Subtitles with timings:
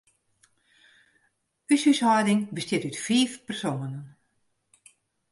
[1.73, 4.05] Us húshâlding bestiet út fiif persoanen.